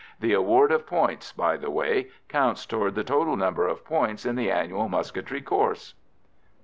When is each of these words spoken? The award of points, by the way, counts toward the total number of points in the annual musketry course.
The 0.19 0.33
award 0.33 0.71
of 0.71 0.87
points, 0.87 1.31
by 1.31 1.57
the 1.57 1.69
way, 1.69 2.09
counts 2.27 2.65
toward 2.65 2.95
the 2.95 3.03
total 3.03 3.35
number 3.37 3.67
of 3.67 3.85
points 3.85 4.25
in 4.25 4.35
the 4.35 4.49
annual 4.49 4.89
musketry 4.89 5.43
course. 5.43 5.93